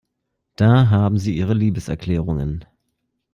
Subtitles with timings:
[0.55, 2.65] Da haben Sie Ihre Liebeserklärungen.